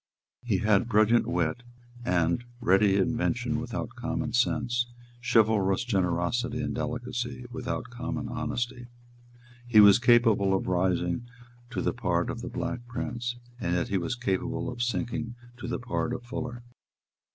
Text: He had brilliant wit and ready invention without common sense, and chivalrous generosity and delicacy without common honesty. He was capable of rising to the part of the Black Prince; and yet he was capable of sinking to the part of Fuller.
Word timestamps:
He 0.41 0.57
had 0.57 0.89
brilliant 0.89 1.27
wit 1.27 1.61
and 2.03 2.43
ready 2.59 2.97
invention 2.97 3.59
without 3.59 3.89
common 3.95 4.33
sense, 4.33 4.87
and 4.89 5.23
chivalrous 5.31 5.83
generosity 5.83 6.59
and 6.59 6.73
delicacy 6.73 7.45
without 7.51 7.91
common 7.91 8.27
honesty. 8.27 8.87
He 9.67 9.79
was 9.79 9.99
capable 9.99 10.55
of 10.55 10.65
rising 10.65 11.27
to 11.69 11.83
the 11.83 11.93
part 11.93 12.31
of 12.31 12.41
the 12.41 12.49
Black 12.49 12.87
Prince; 12.87 13.35
and 13.59 13.75
yet 13.75 13.89
he 13.89 13.99
was 13.99 14.15
capable 14.15 14.69
of 14.71 14.81
sinking 14.81 15.35
to 15.57 15.67
the 15.67 15.77
part 15.77 16.15
of 16.15 16.23
Fuller. 16.23 16.63